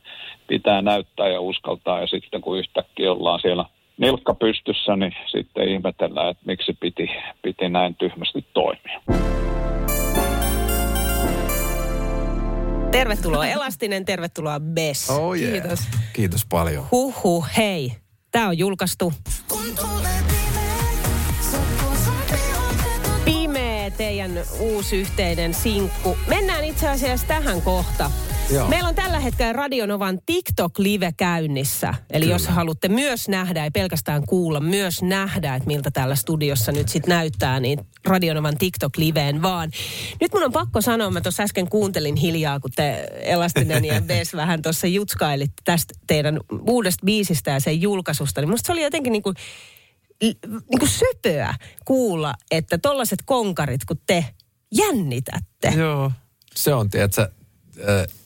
[0.47, 3.65] pitää näyttää ja uskaltaa ja sitten kun yhtäkkiä ollaan siellä
[3.99, 7.09] nilkka pystyssä, niin sitten ihmetellään, että miksi piti,
[7.43, 9.01] piti näin tyhmästi toimia.
[12.91, 15.11] Tervetuloa Elastinen, tervetuloa Bess.
[15.11, 15.53] Oh yeah.
[15.53, 15.81] Kiitos.
[16.13, 16.87] Kiitos paljon.
[16.93, 17.93] Huhhuh, hei.
[18.31, 19.13] Tämä on julkaistu.
[23.97, 26.17] Teidän uusi yhteinen sinkku.
[26.29, 28.11] Mennään itse asiassa tähän kohta.
[28.53, 28.69] Joo.
[28.69, 31.95] Meillä on tällä hetkellä Radionovan TikTok-live käynnissä.
[32.11, 32.35] Eli Kyllä.
[32.35, 37.09] jos haluatte myös nähdä, ei pelkästään kuulla, myös nähdä, että miltä täällä studiossa nyt sitten
[37.09, 39.71] näyttää, niin Radionovan TikTok-liveen vaan.
[40.21, 44.35] Nyt mun on pakko sanoa, mä tuossa äsken kuuntelin hiljaa, kun te Elastinen ja Bes
[44.35, 48.41] vähän tuossa jutskailit tästä teidän uudesta biisistä ja sen julkaisusta.
[48.41, 49.37] Niin musta se oli jotenkin niin kuin,
[50.21, 50.37] niin
[50.79, 51.55] kuin söpöä
[51.85, 54.25] kuulla, että tollaset konkarit, kun te
[54.75, 55.69] jännitätte.
[55.77, 56.13] Joo.
[56.55, 57.31] Se on, tiedätkö,
[57.79, 58.17] äh,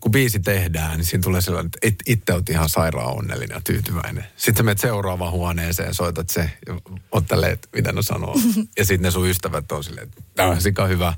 [0.00, 3.60] kun biisi tehdään, niin siinä tulee sellainen, että it- itse olet ihan sairaan onnellinen ja
[3.60, 4.24] tyytyväinen.
[4.36, 6.80] Sitten sä menet seuraavaan huoneeseen, soitat se ja
[7.12, 8.36] oot tälleen, että mitä ne sanoo.
[8.78, 11.14] ja sitten ne sun ystävät on silleen, että tämä on sika hyvä.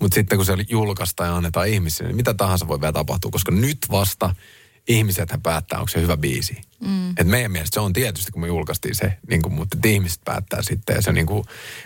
[0.00, 3.52] Mutta sitten kun se julkaistaan ja annetaan ihmisille, niin mitä tahansa voi vielä tapahtua, koska
[3.52, 4.34] nyt vasta
[4.88, 6.60] ihmiset päättää, onko se hyvä biisi.
[6.80, 7.10] Mm.
[7.10, 10.62] Et meidän mielestä se on tietysti, kun me julkaistiin se, niin kuin, mutta ihmiset päättää
[10.62, 10.96] sitten.
[10.96, 11.44] Ja se niin kuin,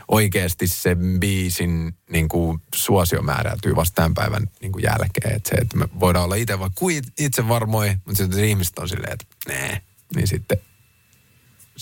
[0.08, 5.36] oikeasti se biisin niin kuin, suosio määräytyy vasta tämän päivän niin kuin jälkeen.
[5.36, 6.86] Että se, että me voidaan olla itse vaikka
[7.18, 9.80] itse varmoja, mutta sitten se ihmiset on silleen, että nee,
[10.16, 10.58] niin sitten,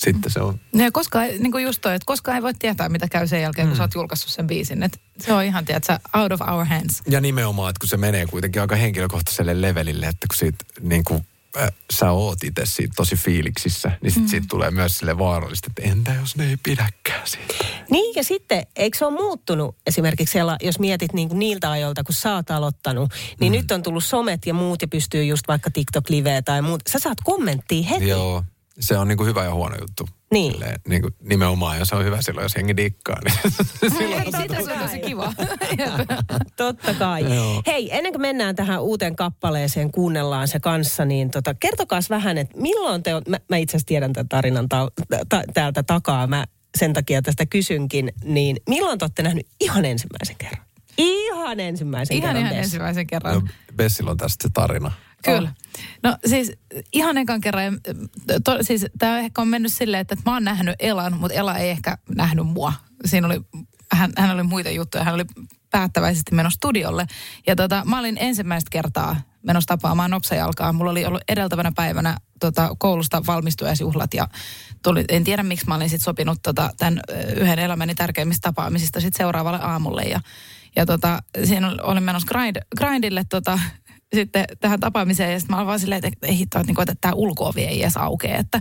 [0.01, 0.61] sitten se on.
[0.75, 3.69] Ja koska, niin kuin just toi, että koskaan ei voi tietää, mitä käy sen jälkeen,
[3.69, 3.77] kun Mm.
[3.77, 4.83] sä oot julkaissut sen biisin.
[4.83, 7.03] Et se on ihan, tiedätkö, out of our hands.
[7.09, 11.27] Ja nimenomaan, että kun se menee kuitenkin aika henkilökohtaiselle levelille, että kun siitä niin kuin,
[11.63, 14.29] äh, sä oot itse siitä tosi fiiliksissä, niin sit Mm.
[14.29, 17.55] siitä tulee myös sille vaarallista, että entä jos ne ei pidäkään siitä.
[17.91, 22.05] Niin ja sitten, eikö se ole muuttunut esimerkiksi siellä, jos mietit niin kuin niiltä ajoilta,
[22.05, 23.11] kun sä oot aloittanut,
[23.41, 23.57] niin mm.
[23.57, 26.83] nyt on tullut somet ja muut ja pystyy just vaikka TikTok-liveä tai muut.
[26.89, 28.09] Sä saat kommenttia heti.
[28.09, 28.45] Joo,
[28.81, 30.09] se on niin kuin hyvä ja huono juttu.
[30.33, 30.53] Niin.
[30.53, 33.17] Silleen, niin kuin nimenomaan, ja se on hyvä silloin, jos hengi dikkaa.
[33.25, 33.39] Niin
[34.13, 35.33] Ei, siitä se on tosi kiva.
[36.57, 37.35] Totta kai.
[37.35, 37.63] Joo.
[37.67, 42.59] Hei, ennen kuin mennään tähän uuteen kappaleeseen, kuunnellaan se kanssa, niin tota, kertokaas vähän, että
[42.61, 44.89] milloin te, on- mä, mä itse asiassa tiedän tämän tarinan ta,
[45.29, 46.45] ta, täältä takaa, mä
[46.79, 50.67] sen takia tästä kysynkin, niin milloin te olette nähnyt ihan ensimmäisen kerran?
[50.99, 52.43] Ihan ensimmäisen Ihan kerran.
[52.43, 52.65] ihan Bess.
[52.67, 53.35] ensimmäisen kerran.
[53.35, 53.43] no,
[53.77, 54.93] Bessillä on tästä se tarina.
[55.25, 55.53] Kyllä.
[56.03, 56.53] No siis
[56.93, 57.81] ihan ekan kerran,
[58.45, 61.59] to, siis tämä ehkä on mennyt silleen, että, että mä oon nähnyt Elan, mutta Ela
[61.59, 62.73] ei ehkä nähnyt mua.
[63.05, 63.41] Siinä oli,
[63.93, 65.25] hän, hän oli muita juttuja, hän oli
[65.71, 67.07] päättäväisesti menossa studiolle.
[67.47, 70.73] Ja tota, mä olin ensimmäistä kertaa menossa tapaamaan nopsajalkaa.
[70.73, 74.29] Mulla oli ollut edeltävänä päivänä tota, koulusta valmistujaisjuhlat ja
[74.83, 77.01] tuli, en tiedä miksi mä olin sitten sopinut tota, tämän
[77.37, 80.03] yhden elämäni tärkeimmistä tapaamisista sitten seuraavalle aamulle.
[80.03, 80.21] Ja,
[80.77, 83.59] ja tota, siinä olin menossa grind, grindille tota,
[84.15, 85.33] sitten tähän tapaamiseen.
[85.33, 87.83] Ja sitten mä olin vaan silleen, että ei hitto, että, niinku, että tämä ulko-ovi ei
[87.83, 88.37] edes aukea.
[88.37, 88.61] Että,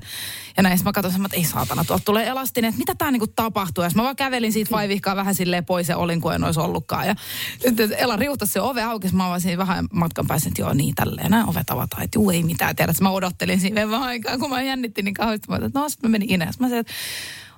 [0.58, 3.84] ja näin mä katsoin, että ei saatana, tuolta tulee elastinen, että mitä tämä niinku tapahtuu.
[3.84, 7.08] Ja mä vaan kävelin siitä vaivihkaa vähän silleen pois ja olin kuin en olisi ollutkaan.
[7.08, 7.16] Ja
[7.60, 10.96] sitten Ela riuhtasi se ove auki, mä vaan siinä vähän matkan päässä, että joo niin,
[10.96, 12.04] tälleen nämä ovet avataan.
[12.04, 13.02] Että juu, ei mitään, tiedät.
[13.02, 15.48] Mä odottelin siinä vähän aikaa, kun mä jännitin niin kauheasti.
[15.66, 16.60] Että no, sitten mä menin Ines.
[16.60, 16.94] Mä sanoin, että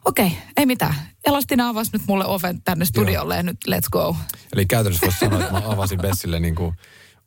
[0.06, 0.96] okei, okay, ei mitään.
[1.26, 4.16] Elastina avasi nyt mulle oven tänne studiolle ja nyt let's go.
[4.54, 6.76] Eli käytännössä voisi sanoa, että mä avasin Bessille niin kuin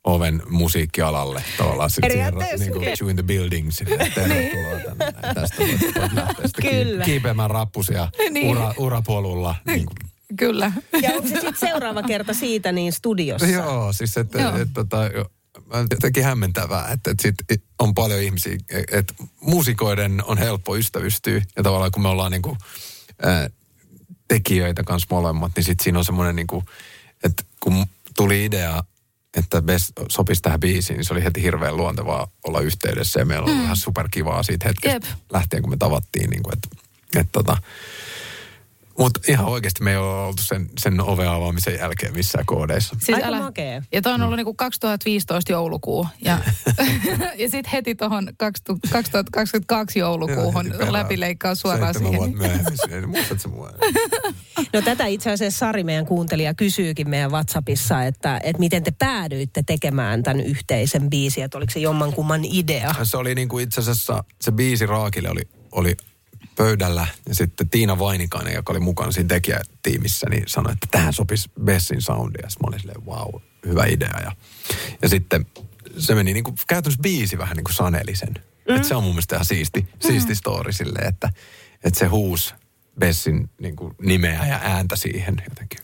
[0.05, 1.89] oven musiikkialalle tavallaan.
[1.89, 4.11] Sitten siihen, Periaatteessa, niin kuin join the building sinne.
[4.15, 5.33] Tervetuloa tänne.
[5.33, 8.47] Tästä voit, voit lähteä sitten kiipeämään rappusia Niin.
[8.57, 9.55] ura, urapolulla.
[9.65, 9.95] Niin kuin.
[10.37, 10.71] Kyllä.
[11.01, 13.47] Ja onko se sitten seuraava kerta siitä niin studiossa?
[13.47, 14.55] Joo, siis että Joo.
[14.55, 14.97] et, et, tota,
[15.91, 18.57] jotenkin hämmentävää, että, että sit on paljon ihmisiä,
[18.91, 22.57] että muusikoiden on helppo ystävystyä ja tavallaan kun me ollaan niinku,
[23.23, 23.49] ää,
[24.27, 26.63] tekijöitä kanssa molemmat, niin sitten siinä on semmoinen niinku,
[27.23, 27.85] että kun
[28.17, 28.83] tuli idea,
[29.35, 33.45] että Best sopisi tähän biisiin, niin se oli heti hirveän luontevaa olla yhteydessä ja meillä
[33.45, 33.63] oli Mm.
[33.63, 35.17] ihan superkivaa siitä hetkestä Jep.
[35.33, 36.67] lähtien, kun me tavattiin, niin kuin, että,
[37.19, 37.57] että tota,
[38.99, 42.95] mutta ihan oikeasti me ei ole oltu sen, sen oven avaamisen jälkeen missään koodeissa.
[43.01, 43.51] Siis älä-
[43.91, 46.07] Ja toi on ollut niinku 2015 joulukuu.
[46.21, 46.37] Ja,
[47.41, 52.19] ja sitten heti tuohon 2022 joulukuuhun läpileikkaa suoraan Seitsemän siihen.
[52.19, 52.77] vuotta myöhemmin.
[52.85, 53.05] sinne.
[53.07, 53.69] Muistatko mua?
[54.73, 59.63] No tätä itse asiassa Sari, meidän kuuntelija, kysyykin meidän WhatsAppissa, että, että miten te päädyitte
[59.65, 62.95] tekemään tämän yhteisen biisin, että oliko se jommankumman idea?
[63.03, 65.97] Se oli niin kuin itse asiassa, se biisi Raakille oli, oli
[66.55, 71.51] pöydällä ja sitten Tiina Vainikainen, joka oli mukana siinä tekijätiimissä, niin sanoi, että tähän sopisi
[71.63, 72.37] Bessin soundi.
[72.41, 74.19] Ja mä olin silleen, wow, hyvä idea.
[74.23, 74.31] Ja,
[75.01, 75.45] ja sitten
[75.97, 78.33] se meni niin kuin, käytännössä biisi vähän niin kuin saneli sen.
[78.69, 78.75] Mm.
[78.75, 81.29] Että se on mun mielestä ihan siisti, siisti story silleen, että,
[81.83, 82.53] että se huusi
[82.99, 85.79] Bessin niin kuin nimeä ja ääntä siihen jotenkin.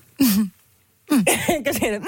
[1.55, 1.99] Enkä siinä...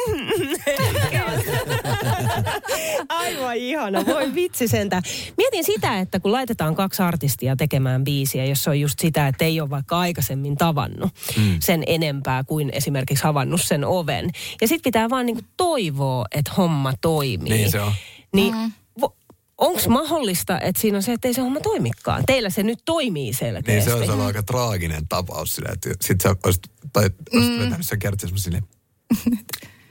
[3.10, 5.02] Aivan ihana, voi vitsi sentä.
[5.38, 9.46] Mietin sitä, että kun laitetaan kaksi artistia tekemään biisiä, jos se on just sitä, että
[9.46, 11.58] ei ole vaikka aikaisemmin tavannut Mm.
[11.60, 14.30] sen enempää kuin esimerkiksi havannut sen oven.
[14.62, 17.50] Ja sitten pitää vaan niinku toivoa, että homma toimii.
[17.54, 17.94] Niin se on.
[18.34, 18.54] Niin
[19.02, 19.16] vo-
[19.58, 22.24] onko mahdollista, että siinä on se, että ei se homma toimikaan?
[22.28, 23.72] Teillä se nyt toimii selkeästi.
[23.72, 26.64] Niin se olisi ollut aika traaginen tapaus sillä, että sit sä olisit,
[26.94, 27.60] tai olisit mm.
[27.60, 28.64] vetänyt sen kertaa silleen,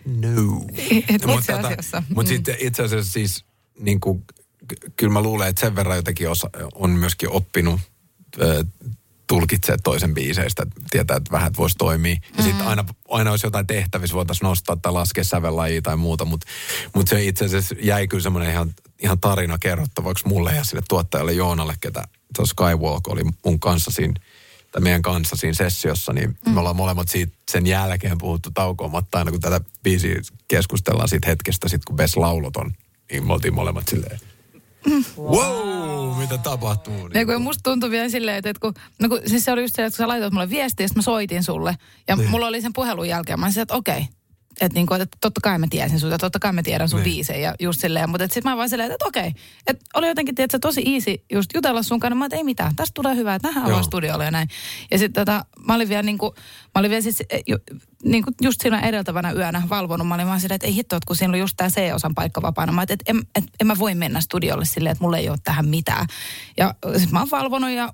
[0.05, 0.65] no.
[1.09, 2.03] Et Mut itse tota- asiassa.
[2.15, 2.29] Mut Mm.
[2.29, 3.45] sitten itse asiassa siis,
[3.79, 4.25] niin kuin,
[4.69, 7.81] ky- kyllä mä luulen, että sen verran jotenkin osa, on myöskin oppinut
[8.41, 8.65] ö,
[9.27, 12.17] tulkitsee toisen biiseistä, että tietää, että vähän voisi toimia.
[12.37, 16.47] Ja sitten aina, aina olisi jotain tehtävissä, voitaisiin nostaa tai laskea sävellajia tai muuta, mutta
[16.95, 21.33] mut se itse asiassa jäi kyllä semmoinen ihan, ihan tarina kerrottavaksi mulle ja sille tuottajalle
[21.33, 22.05] Joonalle, ketä
[22.37, 24.15] tuossa Skywalk oli mun kanssa siinä,
[24.73, 26.53] tai meidän kanssa siinä sessiossa, niin mm.
[26.53, 31.69] me ollaan molemmat siitä sen jälkeen puhuttu taukoamatta aina, kun tätä biisiä keskustellaan siitä hetkestä,
[31.69, 32.73] sit kun Bess lauloton,
[33.13, 34.21] niin me oltiin molemmat silleen,
[35.19, 37.09] wow, mitä tapahtuu?
[37.15, 39.75] Ja kun musta tuntui vielä silleen, että, että kun, no kun, siis se oli just
[39.77, 41.77] se, että kun sä laitoit mulle viestiä, sitten mä soitin sulle.
[42.09, 42.31] Ja niin.
[42.31, 44.07] mulla oli sen puhelun jälkeen, mä sanoin, että okei.
[44.61, 47.05] Että, niin kuin, että totta kai mä tiesin ja totta kai mä tiedän sun Niin.
[47.05, 48.11] biisejä ja just silleen.
[48.11, 49.33] Mutta sitten mä vaan silleen, että okei.
[49.67, 52.15] Että oli jotenkin, tiedätkö, tosi easy just jutella sun kanssa.
[52.15, 53.73] Mä että ei mitään, tästä tulee hyvä, että nähdään Joo.
[53.73, 54.49] vaan studiolla ja näin.
[54.91, 56.33] Ja sitten tota, mä olin vielä niin kuin,
[56.75, 57.57] mä olin vielä siis eh, ju,
[58.05, 60.09] niin kuin just siinä edeltävänä yönä valvonut.
[60.09, 62.43] Mä olin vaan silleen, että ei hitto, että kun siinä oli just tämä C-osan paikka
[62.43, 62.73] vapaana.
[62.73, 65.39] Mä että et, en, et, en mä voi mennä studiolle silleen, että mulla ei ole
[65.45, 66.07] tähän mitään.
[66.57, 67.93] Ja sit mä oon valvonut ja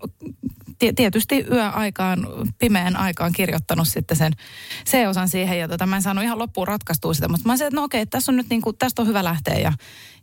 [0.96, 2.26] tietysti yöaikaan,
[2.58, 4.32] pimeän aikaan kirjoittanut sitten sen
[4.86, 5.58] C-osan siihen.
[5.58, 8.06] Ja tota, mä en saanut ihan loppuun ratkaistua sitä, mutta mä sanoin, että no okei,
[8.06, 9.58] tässä on nyt niin kuin, tästä on hyvä lähteä.
[9.58, 9.72] Ja,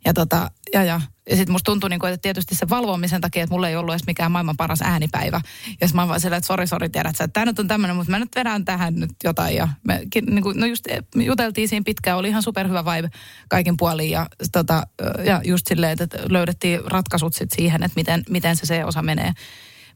[0.06, 3.44] ja, tota, ja, ja, ja sitten musta tuntui, niin kuin, että tietysti se valvomisen takia,
[3.44, 5.42] että mulla ei ollut edes mikään maailman paras äänipäivä.
[5.82, 8.20] Ja mä vaan silleen, että sori, sori, tiedät että tämä nyt on tämmöinen, mutta mä
[8.20, 9.56] nyt vedän tähän nyt jotain.
[9.56, 13.10] Ja me, niin kuin, no just me juteltiin siinä pitkään, oli ihan superhyvä vibe
[13.50, 14.10] kaikin puolin.
[14.10, 14.88] Ja, tota,
[15.26, 19.34] ja just silleen, että löydettiin ratkaisut sit siihen, että miten, miten se se osa menee,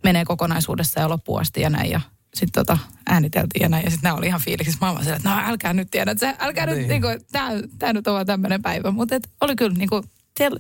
[0.04, 1.92] menee kokonaisuudessa ja loppuun asti ja näin.
[1.92, 2.02] Ja
[2.34, 3.84] sitten tota, ääniteltiin ja näin.
[3.86, 4.86] Ja sitten nämä oli ihan fiiliksissä.
[4.86, 6.88] Mä olin että no älkää nyt tiedä, että se, älkää nyt, Niin.
[6.88, 8.92] niin kuin, tää, tää nyt on vaan tämmöinen päivä.
[8.92, 10.04] Mutta oli kyllä niin kuin,
[10.38, 10.60] siellä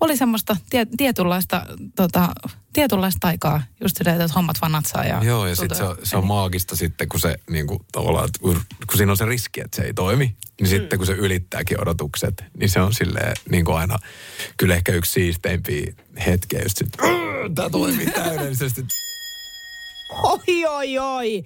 [0.00, 2.28] oli semmoista tie, tietynlaista, tota,
[2.72, 5.04] tietynlaista aikaa, just silleen, että hommat vaan natsaa.
[5.04, 8.24] Ja Joo, ja sitten se, on- se on maagista sitten, kun se niin kuin, tavallaan,
[8.24, 8.54] että kun,
[8.86, 10.66] kun siinä on se riski, että se ei toimi, niin Mm.
[10.66, 13.98] sitten kun se ylittääkin odotukset, niin se on silleen niin kuin aina
[14.56, 15.92] kyllä ehkä yksi siisteimpiä
[16.26, 17.00] hetkiä just sitten,
[17.54, 18.84] tämä toimii täydellisesti.
[20.22, 21.44] Oi, oi, oi.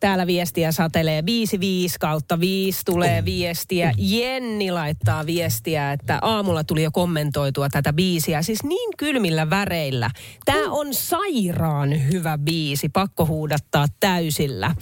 [0.00, 3.92] Täällä viestiä satelee 55 kautta 5 tulee viestiä.
[3.96, 8.42] Jenni laittaa viestiä, että aamulla tuli jo kommentoitua tätä biisiä.
[8.42, 10.10] Siis niin kylmillä väreillä.
[10.44, 14.74] Tämä on sairaan hyvä biisi, pakko huudattaa täysillä.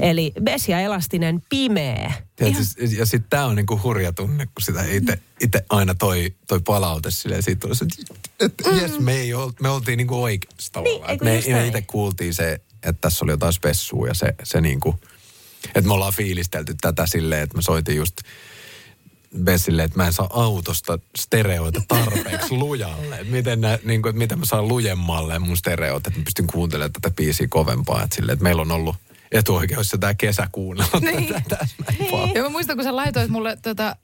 [0.00, 2.12] Eli Besia Elastinen pimeä.
[2.36, 4.84] Tiedätkö, siis- ja sitten tämä on niinku hurja tunne, kun sitä
[5.40, 8.82] itse aina toi, toi palaute silleen siitä tuli, se, että et, mm.
[8.82, 11.10] jes, me, ei ol, me oltiin niinku oikeassa tavallaan.
[11.10, 15.00] Niin, me me itse kuultiin se, että tässä oli jotain spessua ja se, se niinku,
[15.66, 18.16] että me ollaan fiilistelty tätä silleen, että mä soitin just
[19.44, 23.14] Bessille, että mä en saa autosta stereoita tarpeeksi lujalle.
[23.14, 26.46] Että miten, nä, niin kuin, että miten mä saan lujemmalle mun stereot, että mä pystyn
[26.46, 28.02] kuuntelemaan tätä biisiä kovempaa.
[28.02, 28.96] Että, silleen, että meillä on ollut
[29.32, 31.28] etuoikeus tämä kesä kuunnella Niin.
[31.34, 31.66] tätä.
[32.34, 33.96] Ja mä muistan, kun sä laitoit mulle tota,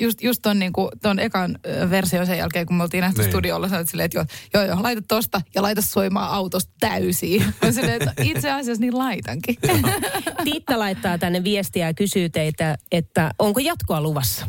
[0.00, 1.58] just, just ton, niinku, ton ekan
[1.90, 3.24] version sen jälkeen, kun me oltiin nähty Niin.
[3.24, 3.32] niin.
[3.32, 7.44] studiolla, sanoit silleen, että joo, joo, joo, laita tosta ja laita soimaan autosta täysiin.
[7.62, 9.56] Mä silleen, että itse asiassa niin laitankin.
[10.44, 14.46] Tiitta laittaa tänne viestiä ja kysyy teitä, että onko jatkoa luvassa?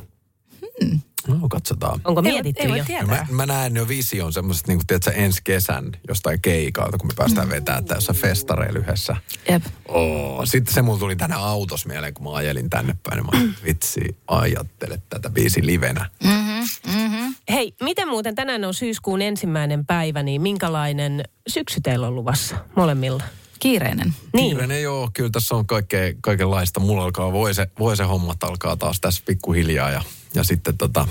[1.27, 2.01] No, katsotaan.
[2.03, 2.85] Onko Ei voi- mietitty ei voi jo?
[2.85, 3.07] tietää.
[3.07, 7.13] Mä, mä näen jo vision semmoisesta, niin kuin, tiedätkö, ensi kesän jostain keikalta, kun me
[7.15, 9.15] päästään vetämään tässä festareilla yhdessä.
[9.49, 9.63] Jep.
[9.87, 13.23] Oo, sitten se mulla tuli tänne autossa mieleen, kun mä ajelin tänne päin.
[13.33, 16.09] Niin mä, vitsi, ajattele tätä biisi livenä.
[16.23, 17.35] Mm-hmm, mm-hmm.
[17.49, 23.23] Hei, miten muuten tänään on syyskuun ensimmäinen päivä, niin minkälainen syksy teillä on luvassa molemmilla?
[23.59, 24.13] Kiireinen.
[24.33, 24.49] Niin.
[24.49, 26.79] Kiireinen joo, kyllä tässä on kaikkea, kaikenlaista.
[26.79, 30.01] Mulla alkaa voise, voise hommat alkaa taas tässä pikkuhiljaa ja,
[30.35, 31.07] ja sitten tota,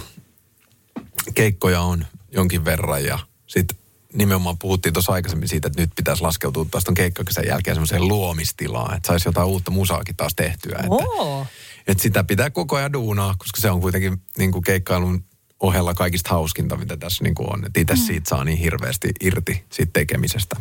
[1.35, 3.79] keikkoja on jonkin verran ja sitten
[4.13, 8.97] nimenomaan puhuttiin tuossa aikaisemmin siitä, että nyt pitäisi laskeutua taas ton keikkakesän jälkeen semmoiseen luomistilaan,
[8.97, 10.79] että saisi jotain uutta musaakin taas tehtyä.
[10.79, 11.47] Että,
[11.87, 15.25] että sitä pitää koko ajan duunaa, koska se on kuitenkin niin kuin keikkailun
[15.61, 17.67] ohella kaikista hauskinta, mitä tässä niin kuin on.
[17.67, 20.57] Että itse siitä saa niin hirveästi irti siitä tekemisestä.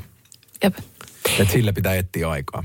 [0.63, 0.77] Jep.
[1.39, 2.63] Että sille pitää etsiä aikaa.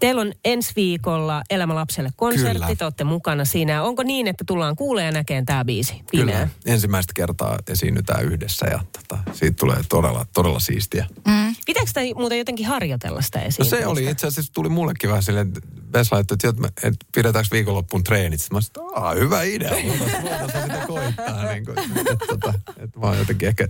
[0.00, 2.76] Teillä on ensi viikolla Elämä lapselle konsertti, Kyllä.
[2.76, 3.82] te olette mukana siinä.
[3.82, 6.02] Onko niin, että tullaan kuulemaan ja näkemään tämä biisi?
[6.10, 6.34] Pimeä.
[6.36, 6.48] Kyllä.
[6.66, 11.06] Ensimmäistä kertaa esiinnytään yhdessä ja tota, siitä tulee todella, todella siistiä.
[11.26, 11.54] Mm.
[11.66, 13.66] Pitääkö sitä muuten jotenkin harjoitella sitä No esiin?
[13.66, 15.60] se oli itse asiassa, tuli mullekin vähän silleen, että
[15.92, 18.40] Vesa että, että, että pidetäänkö viikonloppuun treenit.
[18.40, 21.44] Sitten mä sanoin, että "Aa, hyvä idea, voitaisiin voitaisiin sitä koittaa.
[21.52, 23.68] Niin kuin, että, että, että, että mä oon jotenkin ehkä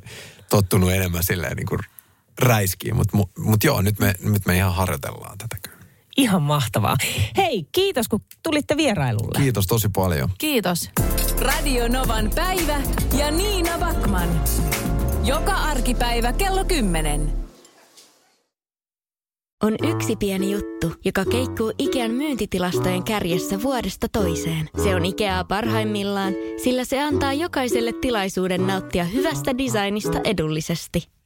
[0.51, 1.81] tottunut enemmän silleen niin kuin
[2.39, 2.97] räiskiin.
[2.97, 5.79] Mutta mut, mut joo, nyt me, nyt me ihan harjoitellaan tätä kyllä.
[6.17, 6.97] Ihan mahtavaa.
[7.37, 9.39] Hei, kiitos kun tulitte vierailulle.
[9.39, 10.31] Kiitos tosi paljon.
[10.39, 10.91] Kiitos.
[11.41, 12.81] Radio Novan päivä
[13.19, 14.29] ja Niina Backman.
[15.25, 17.49] Joka arkipäivä kello 10.
[19.63, 24.69] On yksi pieni juttu, joka keikkuu Ikean myyntitilastojen kärjessä vuodesta toiseen.
[24.83, 31.18] Se on Ikeaa parhaimmillaan, sillä se antaa jokaiselle tilaisuuden nauttia hyvästä designista edullisesti.